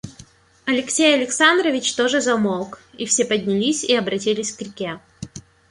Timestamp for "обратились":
3.95-4.51